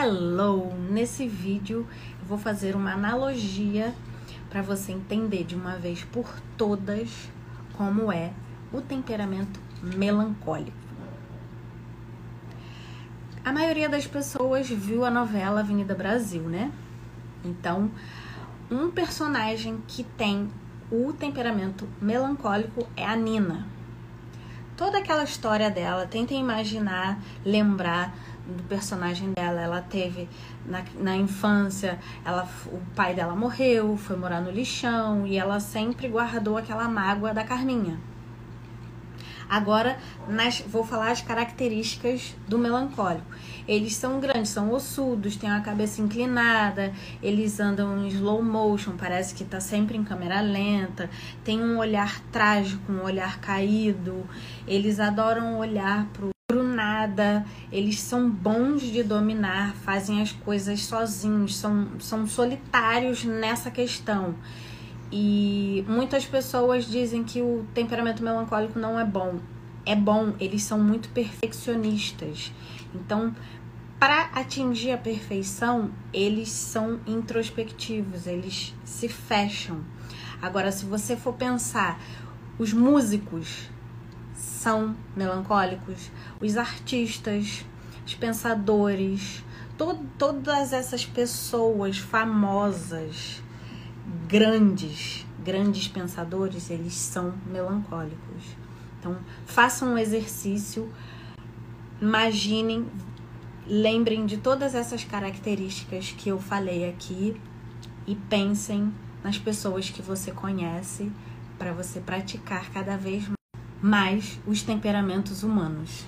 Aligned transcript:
Hello! 0.00 0.72
Nesse 0.88 1.26
vídeo 1.26 1.84
eu 2.20 2.28
vou 2.28 2.38
fazer 2.38 2.76
uma 2.76 2.92
analogia 2.92 3.92
para 4.48 4.62
você 4.62 4.92
entender 4.92 5.42
de 5.42 5.56
uma 5.56 5.74
vez 5.74 6.04
por 6.04 6.24
todas 6.56 7.28
como 7.76 8.12
é 8.12 8.30
o 8.72 8.80
temperamento 8.80 9.58
melancólico. 9.82 10.76
A 13.44 13.52
maioria 13.52 13.88
das 13.88 14.06
pessoas 14.06 14.68
viu 14.68 15.04
a 15.04 15.10
novela 15.10 15.62
Avenida 15.62 15.96
Brasil, 15.96 16.42
né? 16.42 16.70
Então, 17.44 17.90
um 18.70 18.92
personagem 18.92 19.82
que 19.88 20.04
tem 20.04 20.48
o 20.92 21.12
temperamento 21.12 21.88
melancólico 22.00 22.86
é 22.96 23.04
a 23.04 23.16
Nina. 23.16 23.66
Toda 24.78 24.98
aquela 24.98 25.24
história 25.24 25.68
dela, 25.68 26.06
tentem 26.06 26.40
imaginar, 26.40 27.18
lembrar 27.44 28.14
do 28.46 28.62
personagem 28.62 29.32
dela. 29.32 29.60
Ela 29.60 29.82
teve 29.82 30.28
na, 30.64 30.84
na 30.94 31.16
infância, 31.16 31.98
ela, 32.24 32.48
o 32.66 32.80
pai 32.94 33.12
dela 33.12 33.34
morreu, 33.34 33.96
foi 33.96 34.16
morar 34.16 34.40
no 34.40 34.52
lixão 34.52 35.26
e 35.26 35.36
ela 35.36 35.58
sempre 35.58 36.06
guardou 36.06 36.56
aquela 36.56 36.88
mágoa 36.88 37.34
da 37.34 37.42
Carminha. 37.42 37.98
Agora, 39.48 39.98
nas, 40.28 40.60
vou 40.60 40.84
falar 40.84 41.10
as 41.10 41.22
características 41.22 42.34
do 42.46 42.58
melancólico. 42.58 43.26
Eles 43.66 43.94
são 43.94 44.20
grandes, 44.20 44.50
são 44.50 44.72
ossudos, 44.72 45.36
têm 45.36 45.50
a 45.50 45.60
cabeça 45.60 46.00
inclinada, 46.00 46.92
eles 47.22 47.60
andam 47.60 48.04
em 48.04 48.08
slow 48.08 48.42
motion, 48.42 48.92
parece 48.96 49.34
que 49.34 49.42
está 49.42 49.60
sempre 49.60 49.96
em 49.96 50.04
câmera 50.04 50.40
lenta, 50.40 51.10
tem 51.44 51.62
um 51.62 51.78
olhar 51.78 52.20
trágico, 52.32 52.92
um 52.92 53.02
olhar 53.02 53.40
caído, 53.40 54.26
eles 54.66 54.98
adoram 55.00 55.58
olhar 55.58 56.06
pro 56.12 56.30
nada, 56.78 57.44
eles 57.70 58.00
são 58.00 58.30
bons 58.30 58.82
de 58.82 59.02
dominar, 59.02 59.74
fazem 59.74 60.22
as 60.22 60.32
coisas 60.32 60.84
sozinhos, 60.84 61.56
são, 61.56 61.88
são 61.98 62.26
solitários 62.26 63.24
nessa 63.24 63.70
questão. 63.70 64.34
E 65.10 65.84
muitas 65.88 66.26
pessoas 66.26 66.86
dizem 66.86 67.24
que 67.24 67.40
o 67.40 67.66
temperamento 67.72 68.22
melancólico 68.22 68.78
não 68.78 68.98
é 68.98 69.04
bom. 69.04 69.38
É 69.86 69.96
bom, 69.96 70.34
eles 70.38 70.62
são 70.62 70.78
muito 70.78 71.08
perfeccionistas. 71.10 72.52
Então, 72.94 73.34
para 73.98 74.26
atingir 74.34 74.92
a 74.92 74.98
perfeição, 74.98 75.90
eles 76.12 76.50
são 76.50 77.00
introspectivos, 77.06 78.26
eles 78.26 78.74
se 78.84 79.08
fecham. 79.08 79.80
Agora, 80.40 80.70
se 80.70 80.84
você 80.84 81.16
for 81.16 81.32
pensar, 81.34 82.00
os 82.58 82.72
músicos 82.72 83.68
são 84.34 84.94
melancólicos, 85.16 86.10
os 86.40 86.56
artistas, 86.56 87.64
os 88.06 88.14
pensadores, 88.14 89.42
to 89.76 89.98
todas 90.16 90.72
essas 90.72 91.04
pessoas 91.04 91.98
famosas, 91.98 93.42
grandes, 94.28 95.26
grandes 95.44 95.88
pensadores, 95.88 96.70
eles 96.70 96.94
são 96.94 97.34
melancólicos. 97.46 98.44
Então, 98.98 99.16
façam 99.46 99.94
um 99.94 99.98
exercício, 99.98 100.92
imaginem, 102.00 102.86
lembrem 103.66 104.26
de 104.26 104.38
todas 104.38 104.74
essas 104.74 105.04
características 105.04 106.12
que 106.16 106.28
eu 106.28 106.40
falei 106.40 106.88
aqui 106.88 107.40
e 108.06 108.14
pensem 108.14 108.92
nas 109.22 109.38
pessoas 109.38 109.90
que 109.90 110.02
você 110.02 110.32
conhece 110.32 111.12
para 111.58 111.72
você 111.72 112.00
praticar 112.00 112.70
cada 112.70 112.96
vez 112.96 113.28
mais 113.80 114.40
os 114.46 114.62
temperamentos 114.62 115.42
humanos. 115.42 116.04